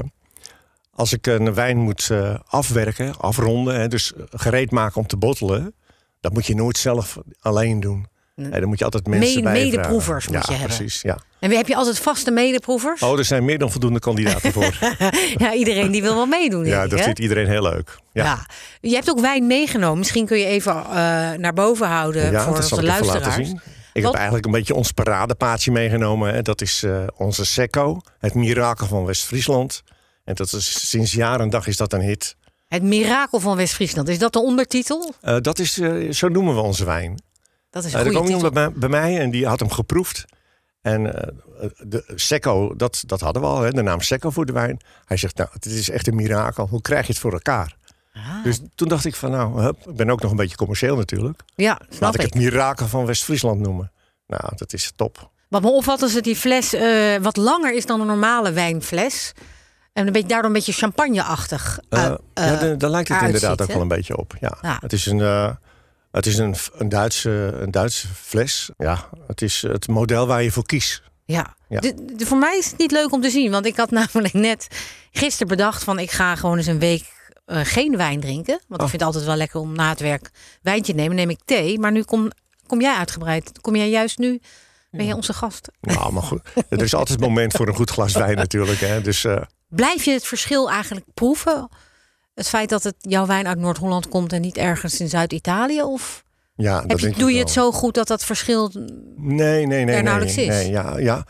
als 0.97 1.13
ik 1.13 1.27
een 1.27 1.53
wijn 1.53 1.77
moet 1.77 2.09
eh, 2.09 2.35
afwerken, 2.47 3.17
afronden, 3.19 3.79
hè, 3.79 3.87
dus 3.87 4.13
gereed 4.31 4.71
maken 4.71 5.01
om 5.01 5.07
te 5.07 5.17
bottelen, 5.17 5.73
dat 6.21 6.33
moet 6.33 6.45
je 6.45 6.55
nooit 6.55 6.77
zelf 6.77 7.17
alleen 7.39 7.79
doen. 7.79 8.07
Nee. 8.35 8.59
Dan 8.59 8.67
moet 8.69 8.77
je 8.79 8.83
altijd 8.85 9.07
mensen 9.07 9.35
Me- 9.43 9.49
bij 9.49 9.59
je 9.59 9.65
medeproevers 9.65 10.25
moet 10.27 10.35
ja, 10.35 10.41
je 10.45 10.51
hebben. 10.59 10.75
precies. 10.77 11.01
Ja. 11.01 11.17
En 11.39 11.51
heb 11.51 11.67
je 11.67 11.75
altijd 11.75 11.99
vaste 11.99 12.31
medeproevers? 12.31 13.01
Oh, 13.01 13.17
er 13.17 13.25
zijn 13.25 13.45
meer 13.45 13.57
dan 13.57 13.71
voldoende 13.71 13.99
kandidaten 13.99 14.51
voor. 14.53 14.77
Ja, 15.37 15.53
iedereen 15.53 15.91
die 15.91 16.01
wil 16.01 16.15
wel 16.15 16.25
meedoen. 16.25 16.65
ja, 16.65 16.83
ik, 16.83 16.89
dat 16.89 16.99
hè? 16.99 17.05
vindt 17.05 17.19
iedereen 17.19 17.47
heel 17.47 17.61
leuk. 17.61 17.97
Ja, 18.11 18.23
Ja. 18.23 18.45
Je 18.81 18.95
hebt 18.95 19.09
ook 19.09 19.19
wijn 19.19 19.47
meegenomen. 19.47 19.97
Misschien 19.97 20.25
kun 20.25 20.37
je 20.37 20.45
even 20.45 20.75
eh, 20.75 20.83
naar 21.37 21.53
boven 21.53 21.87
houden 21.87 22.31
Ja, 22.31 22.43
voor 22.43 22.53
dat 22.55 22.71
onze 22.71 22.83
laten 22.83 23.05
luisteraars. 23.05 23.47
zien. 23.47 23.61
Ik 23.93 24.03
Wat- 24.03 24.11
heb 24.11 24.13
eigenlijk 24.13 24.45
een 24.45 24.51
beetje 24.51 24.75
ons 24.75 24.91
paradepaadje 24.91 25.71
meegenomen. 25.71 26.33
Hè. 26.33 26.41
Dat 26.41 26.61
is 26.61 26.83
eh, 26.83 27.03
onze 27.17 27.45
Secco, 27.45 28.01
het 28.19 28.33
mirakel 28.33 28.87
van 28.87 29.05
West-Friesland. 29.05 29.83
En 30.27 30.35
dat 30.35 30.53
is, 30.53 30.89
sinds 30.89 31.11
jaar 31.11 31.39
en 31.39 31.49
dag 31.49 31.67
is 31.67 31.77
dat 31.77 31.93
een 31.93 32.01
hit. 32.01 32.35
Het 32.67 32.83
mirakel 32.83 33.39
van 33.39 33.55
West-Friesland. 33.57 34.07
Is 34.09 34.19
dat 34.19 34.33
de 34.33 34.39
ondertitel? 34.39 35.13
Eh, 35.21 35.37
dat 35.41 35.59
is, 35.59 35.79
eh, 35.79 36.11
zo 36.11 36.27
noemen 36.27 36.55
we 36.55 36.61
onze 36.61 36.85
wijn. 36.85 37.21
Dat 37.69 37.83
is 37.83 37.93
Uh, 37.93 37.99
een 37.99 38.05
er 38.05 38.11
goede 38.11 38.27
kwam 38.27 38.39
titel. 38.41 38.51
iemand 38.55 38.73
bij, 38.79 38.89
bij 38.89 38.99
mij 39.01 39.19
en 39.19 39.29
die 39.31 39.47
had 39.47 39.59
hem 39.59 39.69
geproefd. 39.71 40.25
En 40.81 41.03
de 41.77 42.11
Secco, 42.15 42.75
dat, 42.75 43.03
dat 43.05 43.19
hadden 43.21 43.41
we 43.41 43.47
al, 43.47 43.61
hè, 43.61 43.71
de 43.71 43.81
naam 43.81 44.01
Secco 44.01 44.29
voor 44.29 44.45
de 44.45 44.51
wijn. 44.53 44.79
Hij 45.05 45.17
zegt, 45.17 45.37
nou, 45.37 45.49
het 45.53 45.65
is 45.65 45.89
echt 45.89 46.07
een 46.07 46.15
mirakel. 46.15 46.67
Hoe 46.67 46.81
krijg 46.81 47.05
je 47.07 47.11
het 47.11 47.21
voor 47.21 47.33
elkaar? 47.33 47.75
Ah, 48.13 48.43
Dus 48.43 48.59
toen 48.75 48.87
dacht 48.87 49.05
ik 49.05 49.15
van, 49.15 49.31
nou, 49.31 49.61
hup, 49.61 49.87
ik 49.89 49.95
ben 49.95 50.09
ook 50.09 50.21
nog 50.21 50.31
een 50.31 50.37
beetje 50.37 50.55
commercieel 50.55 50.95
natuurlijk. 50.95 51.41
ja, 51.55 51.79
snap 51.89 52.01
Laat 52.01 52.15
ik 52.15 52.21
ik. 52.21 52.25
het 52.25 52.35
mirakel 52.43 52.87
van 52.87 53.05
West-Friesland 53.05 53.59
noemen. 53.59 53.91
Nou, 54.27 54.43
dat 54.55 54.73
is 54.73 54.91
top. 54.95 55.31
Wat 55.49 55.61
me 55.61 55.69
opvalt 55.69 56.01
is 56.01 56.13
dat 56.13 56.23
die 56.23 56.35
fles 56.35 56.71
wat 57.21 57.37
langer 57.37 57.73
is 57.73 57.85
dan 57.85 58.01
een 58.01 58.07
normale 58.07 58.51
wijnfles. 58.51 59.31
En 59.97 60.05
een 60.07 60.11
beetje, 60.13 60.27
daardoor 60.27 60.47
een 60.47 60.53
beetje 60.53 60.71
champagneachtig. 60.71 61.79
Eh, 61.89 62.03
eh, 62.05 62.09
ja, 62.09 62.17
eh, 62.33 62.59
daar- 62.59 62.77
daar 62.77 62.89
lijkt 62.89 63.09
het 63.09 63.21
inderdaad 63.21 63.51
ziet, 63.51 63.61
ook 63.61 63.67
wel 63.73 63.81
een 63.81 63.87
beetje 63.87 64.17
op. 64.17 64.35
Ja. 64.39 64.57
Ja. 64.61 64.77
Het 64.81 64.93
is 64.93 65.05
een, 65.05 65.19
het 66.11 66.25
is 66.25 66.37
een, 66.37 66.55
een, 66.73 66.89
Duitse, 66.89 67.29
een 67.59 67.71
Duitse 67.71 68.07
fles. 68.07 68.69
Ja, 68.77 69.09
het 69.27 69.41
is 69.41 69.61
het 69.61 69.87
model 69.87 70.27
waar 70.27 70.43
je 70.43 70.51
voor 70.51 70.65
kiest. 70.65 71.01
Ja. 71.25 71.55
Ja. 71.69 71.79
De, 71.79 72.13
de- 72.15 72.25
voor 72.25 72.37
mij 72.37 72.57
is 72.57 72.65
het 72.69 72.77
niet 72.77 72.91
leuk 72.91 73.11
om 73.11 73.21
te 73.21 73.29
zien. 73.29 73.51
Want 73.51 73.65
ik 73.65 73.77
had 73.77 73.91
namelijk 73.99 74.33
net 74.33 74.67
gisteren 75.11 75.47
bedacht 75.47 75.83
van 75.83 75.99
ik 75.99 76.11
ga 76.11 76.35
gewoon 76.35 76.57
eens 76.57 76.67
een 76.67 76.79
week 76.79 77.03
geen 77.47 77.97
wijn 77.97 78.19
drinken. 78.19 78.59
Want 78.67 78.81
ik 78.81 78.81
Oh. 78.81 78.89
vind 78.89 78.91
het 78.91 79.03
altijd 79.03 79.25
wel 79.25 79.35
lekker 79.35 79.59
om 79.59 79.75
na 79.75 79.89
het 79.89 79.99
werk 79.99 80.29
wijntje 80.61 80.91
te 80.93 80.99
nemen. 80.99 81.15
Neem 81.15 81.29
ik 81.29 81.39
thee. 81.45 81.79
Maar 81.79 81.91
nu 81.91 82.03
kom, 82.03 82.31
kom 82.67 82.81
jij 82.81 82.95
uitgebreid. 82.95 83.51
Kom 83.61 83.75
jij 83.75 83.89
juist 83.89 84.17
nu? 84.17 84.39
Ben 84.91 85.05
jij 85.05 85.13
onze 85.15 85.33
gast? 85.33 85.69
Nou, 85.81 86.13
maar 86.13 86.23
goed. 86.23 86.41
Er 86.69 86.81
is 86.81 86.93
altijd 86.93 87.21
een 87.21 87.27
moment 87.27 87.53
voor 87.53 87.67
een 87.67 87.75
goed 87.75 87.89
glas 87.89 88.13
wijn 88.13 88.35
natuurlijk. 88.35 88.79
Hè. 88.79 89.01
Dus 89.01 89.25
Blijf 89.67 90.03
je 90.03 90.11
het 90.11 90.25
verschil 90.25 90.69
eigenlijk 90.69 91.05
proeven? 91.13 91.69
Het 92.33 92.47
feit 92.49 92.69
dat 92.69 92.83
het 92.83 92.95
jouw 92.99 93.25
wijn 93.25 93.47
uit 93.47 93.57
Noord-Holland 93.57 94.09
komt 94.09 94.33
en 94.33 94.41
niet 94.41 94.57
ergens 94.57 94.99
in 94.99 95.09
Zuid-Italië? 95.09 95.81
Of 95.81 96.23
ja, 96.55 96.81
dat 96.81 96.99
je, 96.99 97.11
doe 97.11 97.31
je 97.31 97.39
het 97.39 97.49
zo 97.49 97.71
goed 97.71 97.93
dat 97.93 98.07
dat 98.07 98.25
verschil... 98.25 98.71
Nee, 99.15 99.65
nee, 99.65 99.85
nee. 99.85 99.95
er 99.95 100.03
nauwelijks 100.03 100.35
nee, 100.35 100.45
is? 100.45 100.53
nee, 100.53 100.69
ja, 100.69 100.97
ja. 100.97 101.25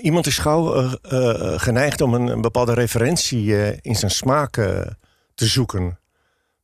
Iemand 0.00 0.26
is 0.26 0.38
gauw 0.38 0.74
eh, 0.74 0.92
eh, 1.02 1.60
geneigd 1.60 2.00
om 2.00 2.14
een, 2.14 2.26
een 2.26 2.40
bepaalde 2.40 2.74
referentie 2.74 3.56
eh, 3.56 3.78
in 3.80 3.96
zijn 3.96 4.10
smaak 4.10 4.52
te 5.34 5.46
zoeken. 5.46 5.98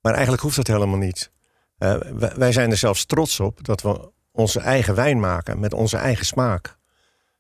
Maar 0.01 0.13
eigenlijk 0.13 0.43
hoeft 0.43 0.57
dat 0.57 0.67
helemaal 0.67 0.99
niet. 0.99 1.31
Wij, 1.79 2.33
wij 2.37 2.53
zijn 2.53 2.71
er 2.71 2.77
zelfs 2.77 3.05
trots 3.05 3.41
op 3.41 3.65
dat 3.65 3.83
we 3.83 4.11
onze 4.33 4.61
eigen 4.61 4.95
wijn 4.95 5.21
maken 5.21 5.61
met 5.61 5.75
onze 5.75 5.97
eigen 5.97 6.27
smaak. 6.27 6.77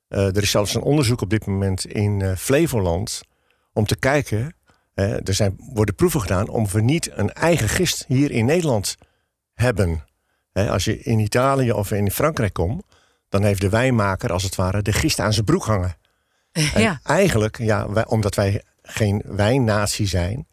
Er 0.09 0.42
is 0.42 0.50
zelfs 0.50 0.75
een 0.75 0.83
onderzoek 0.83 1.21
op 1.21 1.30
dit 1.30 1.47
moment 1.47 1.87
in 1.87 2.37
Flevoland 2.37 3.21
om 3.76 3.87
te 3.87 3.97
kijken. 3.97 4.54
eh, 4.95 5.28
er 5.28 5.35
zijn, 5.35 5.54
worden 5.59 5.95
proeven 5.95 6.21
gedaan 6.21 6.49
of 6.49 6.73
we 6.73 6.80
niet 6.80 7.11
een 7.12 7.33
eigen 7.33 7.68
gist 7.68 8.04
hier 8.09 8.30
in 8.30 8.45
Nederland 8.45 8.97
hebben. 9.54 10.04
Hè, 10.52 10.71
als 10.71 10.85
je 10.85 10.99
in 11.02 11.18
Italië 11.18 11.73
of 11.73 11.90
in 11.90 12.11
Frankrijk 12.11 12.52
komt, 12.52 12.83
dan 13.28 13.42
heeft 13.42 13.61
de 13.61 13.68
wijnmaker 13.68 14.33
als 14.33 14.42
het 14.42 14.54
ware 14.54 14.83
de 14.83 14.92
gist 14.92 15.21
aan 15.21 15.33
zijn 15.33 15.45
broek 15.45 15.64
hangen. 15.64 15.97
Ja. 16.75 17.00
eigenlijk, 17.02 17.59
ja, 17.59 17.90
wij, 17.90 18.06
omdat 18.06 18.35
wij 18.35 18.62
geen 18.83 19.23
wijnnatie 19.26 20.06
zijn, 20.06 20.47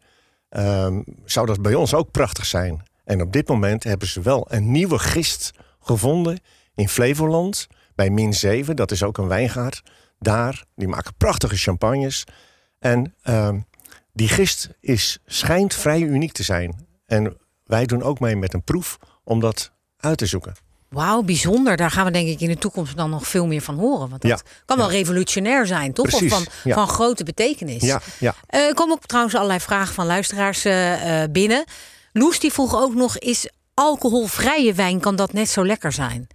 ehm, 0.48 1.02
zou 1.24 1.46
dat 1.46 1.62
bij 1.62 1.74
ons 1.74 1.94
ook 1.94 2.10
prachtig 2.10 2.46
zijn. 2.46 2.82
En 3.04 3.20
op 3.22 3.32
dit 3.32 3.48
moment 3.48 3.84
hebben 3.84 4.08
ze 4.08 4.22
wel 4.22 4.46
een 4.48 4.70
nieuwe 4.70 4.98
gist 4.98 5.50
gevonden 5.80 6.38
in 6.74 6.88
Flevoland, 6.88 7.66
bij 7.94 8.10
Min 8.10 8.34
7. 8.34 8.76
Dat 8.76 8.90
is 8.90 9.02
ook 9.02 9.18
een 9.18 9.28
wijngaard 9.28 9.82
daar. 10.18 10.64
Die 10.74 10.88
maken 10.88 11.14
prachtige 11.16 11.56
champagnes. 11.56 12.24
En 12.84 13.14
ehm, 13.22 13.58
die 14.12 14.28
gist 14.28 14.68
is, 14.80 15.18
schijnt 15.26 15.74
vrij 15.74 16.00
uniek 16.00 16.32
te 16.32 16.42
zijn. 16.42 16.86
En 17.06 17.36
wij 17.64 17.86
doen 17.86 18.02
ook 18.02 18.20
mee 18.20 18.36
met 18.36 18.54
een 18.54 18.62
proef 18.62 18.98
om 19.24 19.40
dat 19.40 19.70
uit 19.96 20.18
te 20.18 20.26
zoeken. 20.26 20.52
Wauw, 20.88 21.22
bijzonder. 21.22 21.76
Daar 21.76 21.90
gaan 21.90 22.04
we 22.04 22.10
denk 22.10 22.28
ik 22.28 22.40
in 22.40 22.48
de 22.48 22.58
toekomst 22.58 22.96
dan 22.96 23.10
nog 23.10 23.26
veel 23.28 23.46
meer 23.46 23.60
van 23.60 23.74
horen. 23.78 24.08
Want 24.08 24.22
dat 24.22 24.30
Ja, 24.30 24.38
kan 24.64 24.76
wel 24.76 24.90
ja. 24.90 24.96
revolutionair 24.96 25.66
zijn, 25.66 25.92
toch? 25.92 26.06
Precies, 26.06 26.32
Of 26.32 26.38
van, 26.38 26.46
ja. 26.64 26.74
van 26.74 26.88
grote 26.88 27.24
betekenis. 27.24 27.82
Ja, 27.82 28.00
ja. 28.20 28.34
Eh, 28.46 28.60
Er 28.60 28.74
komen 28.74 28.94
ook 28.96 29.06
trouwens 29.06 29.34
allerlei 29.34 29.60
vragen 29.60 29.94
van 29.94 30.06
luisteraars 30.06 30.64
eh, 30.64 31.22
eh, 31.22 31.30
binnen. 31.30 31.64
Loes 32.12 32.38
die 32.40 32.52
vroeg 32.52 32.76
ook 32.76 32.94
nog, 32.94 33.18
is 33.18 33.48
alcoholvrije 33.74 34.74
wijn, 34.74 35.00
kan 35.00 35.16
dat 35.16 35.32
net 35.32 35.48
zo 35.48 35.66
lekker 35.66 35.92
zijn? 35.92 36.26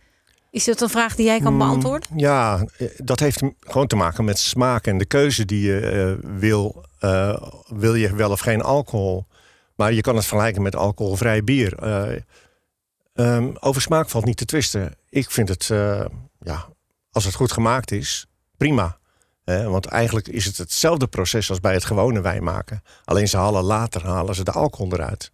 Is 0.51 0.63
dat 0.65 0.81
een 0.81 0.89
vraag 0.89 1.15
die 1.15 1.25
jij 1.25 1.39
kan 1.39 1.57
beantwoorden? 1.57 2.09
Ja, 2.15 2.65
eh, 2.77 2.87
dat 2.97 3.19
heeft 3.19 3.41
gewoon 3.59 3.87
te 3.87 3.95
maken 3.95 4.23
met 4.23 4.39
smaak 4.39 4.87
en 4.87 4.97
de 4.97 5.05
keuze 5.05 5.45
die 5.45 5.61
je 5.61 5.79
eh, 5.79 6.29
wil. 6.39 6.85
eh, 6.99 7.41
wil 7.67 7.95
je 7.95 8.15
wel 8.15 8.31
of 8.31 8.39
geen 8.39 8.61
alcohol? 8.61 9.25
Maar 9.75 9.93
je 9.93 10.01
kan 10.01 10.15
het 10.15 10.25
vergelijken 10.25 10.61
met 10.61 10.75
alcoholvrij 10.75 11.43
bier. 11.43 11.77
Eh, 11.77 12.21
ehm, 13.13 13.51
over 13.59 13.81
smaak 13.81 14.09
valt 14.09 14.25
niet 14.25 14.37
te 14.37 14.45
twisten. 14.45 14.95
Ik 15.09 15.31
vind 15.31 15.49
het, 15.49 15.65
ja, 16.39 16.65
als 17.11 17.25
het 17.25 17.33
goed 17.33 17.51
gemaakt 17.51 17.91
is, 17.91 18.27
prima. 18.57 18.97
Want 19.45 19.85
eigenlijk 19.85 20.27
is 20.27 20.45
het 20.45 20.57
hetzelfde 20.57 21.07
proces 21.07 21.49
als 21.49 21.59
bij 21.59 21.73
het 21.73 21.85
gewone 21.85 22.21
wijn 22.21 22.43
maken. 22.43 22.83
Alleen 23.05 23.27
ze 23.27 23.37
halen 23.37 23.63
later 23.63 24.05
halen 24.05 24.35
ze 24.35 24.43
de 24.43 24.51
alcohol 24.51 24.93
eruit. 24.93 25.31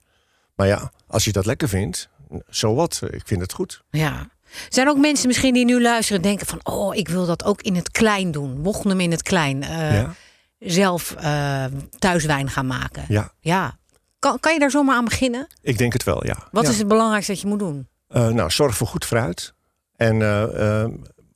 Maar 0.55 0.67
ja, 0.67 0.91
als 1.07 1.25
je 1.25 1.31
dat 1.31 1.45
lekker 1.45 1.69
vindt, 1.69 2.09
zo 2.49 2.75
wat. 2.75 3.01
Ik 3.09 3.21
vind 3.25 3.41
het 3.41 3.53
goed. 3.53 3.83
Ja. 3.89 4.29
Zijn 4.69 4.89
ook 4.89 4.97
mensen 4.97 5.27
misschien 5.27 5.53
die 5.53 5.65
nu 5.65 5.81
luisteren 5.81 6.21
en 6.21 6.27
denken 6.27 6.47
van... 6.47 6.59
oh, 6.63 6.95
ik 6.95 7.07
wil 7.07 7.25
dat 7.25 7.43
ook 7.43 7.61
in 7.61 7.75
het 7.75 7.91
klein 7.91 8.31
doen. 8.31 8.59
Mochten 8.61 8.89
hem 8.89 8.99
in 8.99 9.11
het 9.11 9.21
klein. 9.23 9.63
eh, 9.63 9.93
ja, 9.93 10.13
Zelf 10.59 11.11
eh, 11.15 11.65
thuis 11.99 12.25
wijn 12.25 12.49
gaan 12.49 12.67
maken. 12.67 13.05
ja, 13.07 13.31
Ja. 13.39 13.77
Kan, 14.19 14.39
kan 14.39 14.53
je 14.53 14.59
daar 14.59 14.71
zomaar 14.71 14.95
aan 14.95 15.05
beginnen? 15.05 15.47
ik 15.61 15.77
denk 15.77 15.93
het 15.93 16.03
wel, 16.03 16.25
ja. 16.25 16.47
Wat 16.51 16.63
Ja. 16.63 16.69
is 16.69 16.77
het 16.77 16.87
belangrijkste 16.87 17.31
dat 17.31 17.41
je 17.41 17.47
moet 17.47 17.59
doen? 17.59 17.87
Eh, 18.07 18.27
nou, 18.27 18.51
zorg 18.51 18.77
voor 18.77 18.87
goed 18.87 19.05
fruit. 19.05 19.53
En 19.95 20.17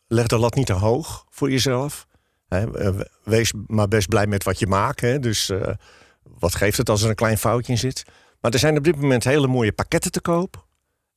leg 0.08 0.28
de 0.28 0.38
lat 0.38 0.56
niet 0.56 0.66
te 0.66 0.74
hoog 0.74 1.26
voor 1.30 1.52
jezelf. 1.52 2.08
Wees 3.24 3.54
maar 3.68 3.88
best 3.88 4.08
blij 4.10 4.28
met 4.28 4.44
wat 4.44 4.60
je 4.60 4.68
maakt. 4.68 5.02
Hè. 5.02 5.20
Dus 5.20 5.52
wat 6.24 6.56
geeft 6.56 6.78
het 6.78 6.90
als 6.90 7.02
er 7.04 7.10
een 7.10 7.16
klein 7.16 7.38
foutje 7.38 7.72
in 7.72 7.78
zit? 7.78 8.04
Maar 8.42 8.52
er 8.52 8.60
zijn 8.60 8.78
op 8.78 8.84
dit 8.84 8.96
moment 8.96 9.24
hele 9.24 9.48
mooie 9.48 9.72
pakketten 9.72 10.12
te 10.12 10.22
koop. 10.22 10.68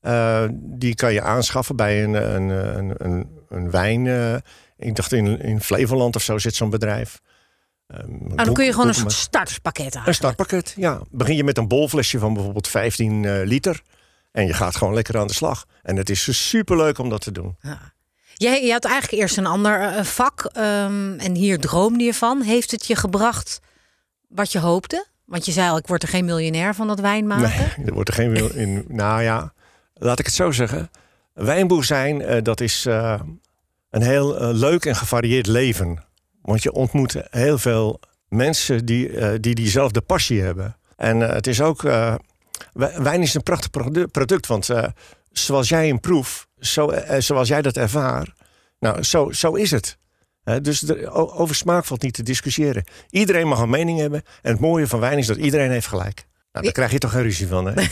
Eh, 0.02 0.44
die 0.52 0.94
kan 0.94 1.12
je 1.12 1.22
aanschaffen 1.22 1.76
bij 1.76 2.04
een, 2.04 2.14
een, 2.14 2.48
een, 2.48 2.94
een, 2.96 3.28
een 3.48 3.70
wijn. 3.70 4.06
eh, 4.06 4.34
ik 4.76 4.96
dacht 4.96 5.12
in, 5.12 5.40
in 5.40 5.60
Flevoland 5.60 6.16
of 6.16 6.22
zo 6.22 6.38
zit 6.38 6.54
zo'n 6.54 6.70
bedrijf. 6.70 7.20
Ehm, 7.86 8.10
Nou, 8.10 8.44
dan 8.44 8.54
kun 8.54 8.64
je 8.64 8.72
gewoon 8.72 8.88
een 8.88 8.94
soort 8.94 9.12
starterspakket 9.12 9.96
aan. 9.96 10.06
Een 10.06 10.14
startpakket, 10.14 10.74
ja. 10.76 11.00
Begin 11.10 11.36
je 11.36 11.44
met 11.44 11.58
een 11.58 11.68
bolflesje 11.68 12.18
van 12.18 12.34
bijvoorbeeld 12.34 12.68
15 12.68 13.24
eh, 13.24 13.40
liter. 13.44 13.82
En 14.32 14.46
je 14.46 14.52
gaat 14.52 14.76
gewoon 14.76 14.94
lekker 14.94 15.18
aan 15.18 15.26
de 15.26 15.32
slag. 15.32 15.64
En 15.82 15.96
het 15.96 16.10
is 16.10 16.48
superleuk 16.48 16.98
om 16.98 17.08
dat 17.08 17.20
te 17.20 17.32
doen. 17.32 17.56
Ja. 17.60 17.78
Jij, 18.34 18.64
je 18.64 18.72
had 18.72 18.84
eigenlijk 18.84 19.22
eerst 19.22 19.36
een 19.36 19.46
ander 19.46 20.04
vak 20.04 20.44
ehm, 20.52 21.14
en 21.18 21.34
hier 21.34 21.58
droomde 21.58 22.04
je 22.04 22.14
van. 22.14 22.42
Heeft 22.42 22.70
het 22.70 22.86
je 22.86 22.96
gebracht 22.96 23.60
wat 24.28 24.52
je 24.52 24.58
hoopte? 24.58 25.06
Want 25.24 25.46
je 25.46 25.52
zei 25.52 25.70
al, 25.70 25.76
ik 25.76 25.86
word 25.86 26.02
er 26.02 26.08
geen 26.08 26.24
miljonair 26.24 26.74
van 26.74 26.86
dat 26.86 27.00
wijn 27.00 27.26
maken. 27.26 27.74
Nee, 27.76 27.86
er 27.86 27.92
wordt 27.94 28.08
er 28.08 28.14
geen 28.14 28.54
in. 28.54 28.84
Nou 28.88 29.22
ja, 29.22 29.52
laat 30.02 30.18
ik 30.18 30.26
het 30.26 30.34
zo 30.34 30.50
zeggen. 30.50 30.90
Wijnboer 31.32 31.84
zijn, 31.84 32.22
eh, 32.22 32.42
dat 32.42 32.60
is 32.60 32.86
eh, 32.86 33.20
een 33.90 34.02
heel 34.02 34.38
eh, 34.38 34.48
leuk 34.52 34.84
en 34.84 34.96
gevarieerd 34.96 35.46
leven. 35.46 36.04
Want 36.42 36.62
je 36.62 36.72
ontmoet 36.72 37.16
heel 37.30 37.58
veel 37.58 38.00
mensen 38.28 38.84
die, 38.86 39.40
die 39.40 39.54
diezelfde 39.54 40.00
passie 40.00 40.40
hebben. 40.42 40.76
En 40.96 41.20
het 41.20 41.46
is 41.46 41.60
ook. 41.60 41.82
wij- 41.82 42.18
wijn 43.02 43.22
is 43.22 43.34
een 43.34 43.42
prachtig 43.42 43.70
produ- 43.70 44.06
product. 44.06 44.46
Want 44.46 44.68
zoals 45.30 45.68
jij 45.68 45.90
een 45.90 46.00
proef, 46.00 46.46
zo, 46.58 46.92
zoals 47.18 47.48
jij 47.48 47.62
dat 47.62 47.76
ervaart, 47.76 48.30
nou, 48.78 49.02
zo, 49.02 49.30
zo 49.30 49.54
is 49.54 49.70
het. 49.70 49.98
Dus 50.62 50.90
over 51.12 51.54
smaak 51.54 51.84
valt 51.84 52.02
niet 52.02 52.14
te 52.14 52.22
discussiëren. 52.22 52.84
Iedereen 53.10 53.48
mag 53.48 53.60
een 53.60 53.70
mening 53.70 53.98
hebben. 53.98 54.22
En 54.42 54.52
het 54.52 54.60
mooie 54.60 54.86
van 54.86 55.00
wijn 55.00 55.18
is 55.18 55.26
dat 55.26 55.36
iedereen 55.36 55.70
heeft 55.70 55.86
gelijk. 55.86 56.26
Nou, 56.52 56.64
daar 56.64 56.74
krijg 56.74 56.90
je 56.90 56.98
toch 56.98 57.10
geen 57.10 57.22
ruzie 57.22 57.46
van, 57.46 57.66
hè? 57.66 57.84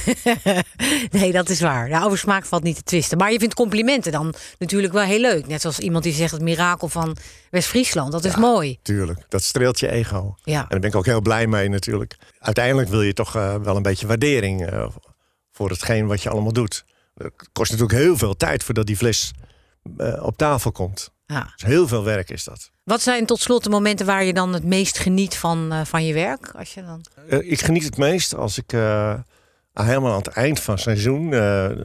nee, 1.19 1.33
dat 1.33 1.49
is 1.49 1.61
waar. 1.61 1.89
Ja, 1.89 2.05
over 2.05 2.19
smaak 2.19 2.45
valt 2.45 2.63
niet 2.63 2.77
te 2.77 2.83
twisten. 2.83 3.19
Maar 3.19 3.33
je 3.33 3.39
vindt 3.39 3.55
complimenten 3.55 4.13
dan 4.13 4.35
natuurlijk 4.59 4.93
wel 4.93 5.03
heel 5.03 5.21
leuk. 5.21 5.47
Net 5.47 5.61
zoals 5.61 5.79
iemand 5.79 6.05
die 6.05 6.13
zegt 6.13 6.33
het 6.33 6.43
mirakel 6.43 6.89
van 6.89 7.17
West-Friesland. 7.51 8.13
Dat 8.13 8.25
is 8.25 8.37
mooi. 8.37 8.79
Tuurlijk, 8.83 9.25
dat 9.29 9.43
streelt 9.43 9.81
je 9.81 9.91
ego. 9.91 10.37
Ja. 10.43 10.61
En 10.61 10.67
daar 10.69 10.81
ben 10.81 10.89
ik 10.89 10.97
ook 10.97 11.07
heel 11.07 11.21
blij 11.21 11.47
mee 11.47 11.69
natuurlijk. 11.69 12.17
Uiteindelijk 12.39 12.89
wil 12.89 13.03
je 13.03 13.13
toch 13.13 13.37
eh, 13.37 13.55
wel 13.55 13.77
een 13.77 13.83
beetje 13.83 14.07
waardering 14.07 14.67
eh, 14.67 14.89
voor 15.53 15.71
hetgeen 15.71 16.07
wat 16.07 16.23
je 16.23 16.31
allemaal 16.31 16.53
doet. 16.53 16.85
Het 17.15 17.33
kost 17.53 17.71
natuurlijk 17.71 17.99
heel 17.99 18.17
veel 18.17 18.37
tijd 18.37 18.65
voordat 18.65 18.87
die 18.87 18.97
fles 18.97 19.33
eh, 19.97 20.23
op 20.23 20.37
tafel 20.37 20.73
komt. 20.73 21.11
ja. 21.27 21.53
Dus 21.57 21.67
heel 21.67 21.89
veel 21.89 22.05
werk 22.05 22.31
is 22.31 22.45
dat. 22.45 22.71
Wat 22.91 23.03
zijn 23.03 23.27
tot 23.27 23.41
slot 23.41 23.65
de 23.65 23.71
momenten 23.71 24.07
waar 24.07 24.25
je 24.25 24.33
dan 24.33 24.53
het 24.53 24.65
meest 24.65 24.99
geniet 24.99 25.37
van, 25.37 25.73
eh, 25.73 25.81
van 25.85 26.07
je 26.07 26.15
werk? 26.15 26.51
Als 26.55 26.75
je 26.75 26.85
dan... 26.85 27.05
Eh, 27.29 27.51
ik 27.51 27.61
geniet 27.61 27.85
het 27.85 27.97
meest 27.97 28.35
als 28.35 28.59
ik 28.59 28.73
eh, 28.73 29.15
helemaal 29.75 30.13
aan 30.13 30.19
het 30.19 30.27
eind 30.27 30.61
van 30.61 30.75
het 30.75 30.83
seizoen, 30.83 31.31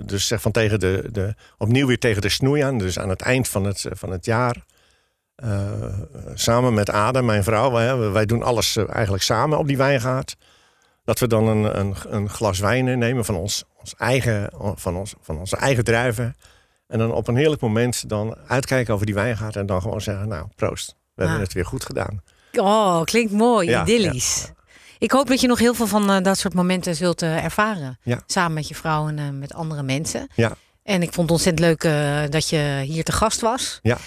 dus 0.06 0.28
zeg 0.28 0.42
van 0.42 0.52
tegen 0.52 0.80
de, 0.80 1.10
de, 1.12 1.36
opnieuw 1.58 1.88
weer 1.88 2.00
tegen 2.00 2.22
de 2.22 2.30
snoei 2.30 2.62
aan, 2.62 2.78
dus 2.78 3.00
aan 3.00 3.10
het 3.10 3.22
eind 3.22 3.48
van 3.48 3.64
het, 3.64 3.86
van 3.90 4.12
het 4.12 4.26
jaar, 4.26 4.66
samen 6.34 6.74
met 6.74 6.90
Ada, 6.90 7.22
mijn 7.22 7.44
vrouw, 7.44 7.72
wij, 7.72 7.98
wij 7.98 8.26
doen 8.26 8.44
alles 8.44 8.76
eigenlijk 8.78 9.24
samen 9.24 9.58
op 9.58 9.68
die 9.68 9.78
wijngaard. 9.78 10.36
Dat 11.04 11.20
we 11.20 11.28
dan 11.28 11.48
een, 11.48 11.80
een, 11.80 11.96
een 12.10 12.30
glas 12.30 12.60
wijn 12.60 13.00
nemen 13.00 13.26
van, 13.26 13.36
ons, 13.36 13.64
ons 13.80 13.96
eigen, 13.98 14.50
van, 14.76 14.96
ons, 14.96 15.14
van 15.22 15.38
onze 15.38 15.56
eigen 15.56 15.84
druiven. 15.84 16.36
En 16.96 17.02
dan 17.02 17.14
op 17.14 17.28
een 17.28 17.36
heerlijk 17.36 17.62
moment 17.62 18.10
dan 18.10 18.36
uitkijken 18.48 18.94
over 18.94 19.06
die 19.06 19.16
wijngaard 19.16 19.56
en 19.56 19.66
dan 19.66 19.82
gewoon 19.82 20.02
zeggen, 20.02 20.28
nou 20.28 20.48
proost, 20.56 20.96
we 21.14 21.22
hebben 21.22 21.36
Ah. 21.36 21.44
het 21.44 21.54
weer 21.54 21.66
goed 21.66 21.86
gedaan. 21.86 22.22
Oh, 22.54 23.04
klinkt 23.04 23.32
mooi, 23.32 23.70
Ja, 23.70 23.82
idyllisch. 23.82 24.52
Ik 25.00 25.12
hoop 25.12 25.28
dat 25.28 25.42
je 25.42 25.48
nog 25.48 25.60
heel 25.60 25.74
veel 25.74 25.88
van 25.88 26.12
eh, 26.12 26.22
dat 26.24 26.38
soort 26.38 26.54
momenten 26.54 26.96
zult 26.96 27.22
eh, 27.22 27.44
ervaren. 27.44 28.00
Ja. 28.04 28.20
Samen 28.26 28.54
met 28.54 28.68
je 28.68 28.76
vrouw 28.76 29.08
en 29.08 29.20
eh, 29.20 29.30
met 29.30 29.54
andere 29.54 29.84
mensen. 29.84 30.28
Ja. 30.36 30.56
En 30.84 31.02
ik 31.02 31.14
vond 31.14 31.30
het 31.30 31.32
ontzettend 31.32 31.60
leuk 31.68 31.82
dat 32.32 32.50
je 32.50 32.82
hier 32.86 33.04
te 33.04 33.12
gast 33.12 33.42
was. 33.42 33.80
Ja. 33.82 33.98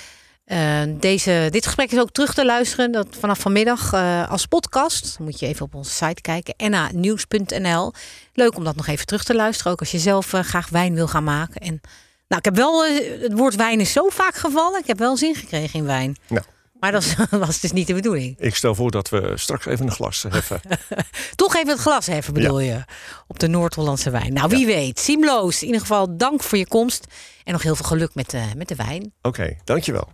Deze, 0.87 1.49
dit 1.51 1.67
gesprek 1.67 1.93
is 1.93 1.99
ook 1.99 2.11
terug 2.11 2.35
te 2.35 2.45
luisteren 2.45 2.93
dat 2.93 3.07
vanaf 3.21 3.39
vanmiddag 3.39 3.95
als 4.29 4.47
podcast. 4.47 5.15
Dan 5.17 5.27
moet 5.27 5.41
je 5.41 5.47
even 5.47 5.65
op 5.67 5.75
onze 5.75 5.91
site 5.91 6.21
kijken, 6.21 6.71
nanieuws.nl. 6.71 7.93
Leuk 8.33 8.57
om 8.57 8.65
dat 8.65 8.77
nog 8.77 8.87
even 8.87 9.07
terug 9.07 9.25
te 9.25 9.35
luisteren, 9.35 9.73
ook 9.73 9.81
als 9.81 9.91
je 9.91 9.99
zelf 9.99 10.27
graag 10.31 10.69
wijn 10.69 10.95
wil 10.95 11.09
gaan 11.09 11.25
maken. 11.25 11.61
En, 11.61 11.81
nou, 12.29 12.41
ik 12.41 12.45
heb 12.45 12.57
wel, 12.57 12.85
eh, 12.85 13.21
het 13.21 13.33
woord 13.33 13.57
wijn 13.57 13.81
is 13.81 13.93
zo 13.93 14.09
vaak 14.09 14.35
gevallen, 14.35 14.81
ik 14.81 14.87
heb 14.87 14.99
wel 14.99 15.17
zin 15.17 15.35
gekregen 15.35 15.79
in 15.79 15.87
wijn. 15.87 16.17
Nou. 16.27 16.45
Maar 16.81 16.93
dat 16.93 17.17
was 17.31 17.61
dus 17.61 17.73
niet 17.73 17.87
de 17.87 17.95
bedoeling. 17.95 18.37
Ik 18.39 18.55
stel 18.55 18.75
voor 18.75 18.91
dat 18.91 19.09
we 19.09 19.33
straks 19.35 19.67
even 19.67 19.87
een 19.87 19.93
glas 19.93 20.25
heffen. 20.29 20.61
Toch 21.35 21.57
even 21.57 21.69
het 21.69 21.79
glas 21.79 22.07
heffen, 22.07 22.35
bedoel 22.35 22.61
je? 22.61 22.85
Op 23.27 23.39
de 23.39 23.49
Noord-Hollandse 23.49 24.11
wijn. 24.11 24.33
Nou, 24.33 24.49
wie 24.49 24.67
weet. 24.67 24.99
Siemloos, 24.99 25.61
in 25.61 25.67
ieder 25.67 25.81
geval 25.81 26.17
dank 26.17 26.43
voor 26.43 26.59
je 26.59 26.69
komst. 26.69 27.07
En 27.45 27.53
nog 27.53 27.63
heel 27.63 27.77
veel 27.77 27.87
geluk 27.87 28.15
met 28.15 28.31
de, 28.31 28.43
met 28.57 28.69
de 28.69 28.75
wijn. 28.75 29.13
Oké, 29.23 29.57
dankjewel. 29.65 30.09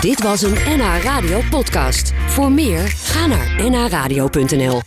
Dit 0.00 0.22
was 0.22 0.42
een 0.42 0.52
NH 0.52 1.02
Radio 1.02 1.40
podcast. 1.50 2.12
Voor 2.26 2.52
meer, 2.52 2.88
ga 2.88 3.26
naar 3.26 3.70
nhradio.nl. 3.70 4.82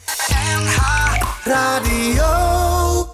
Radio. 1.44 2.67